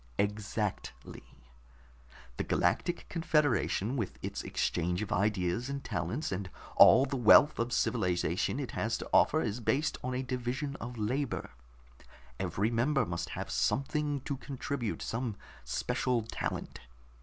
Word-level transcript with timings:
"Exactly. 0.17 1.21
The 2.37 2.43
Galactic 2.43 3.05
Confederation, 3.07 3.95
with 3.95 4.17
its 4.23 4.41
exchange 4.41 5.03
of 5.03 5.11
ideas 5.11 5.69
and 5.69 5.83
talents, 5.83 6.31
and 6.31 6.49
all 6.75 7.05
the 7.05 7.15
wealth 7.17 7.59
of 7.59 7.71
civilization 7.71 8.59
it 8.59 8.71
has 8.71 8.97
to 8.97 9.09
offer, 9.13 9.41
is 9.43 9.59
based 9.59 9.99
on 10.03 10.15
a 10.15 10.23
division 10.23 10.75
of 10.77 10.97
labor. 10.97 11.51
Every 12.39 12.71
member 12.71 13.05
must 13.05 13.29
have 13.37 13.51
something 13.51 14.21
to 14.21 14.37
contribute, 14.37 15.03
some 15.03 15.35
special 15.65 16.23
talent. 16.23 16.79